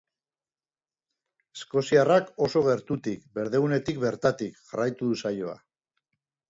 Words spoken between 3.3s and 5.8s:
berdegunetik bertatik, jarraitu du saioa.